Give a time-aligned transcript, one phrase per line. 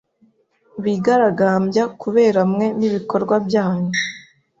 [0.83, 3.93] bigaragambya kubera mwe nibikorwa byanyu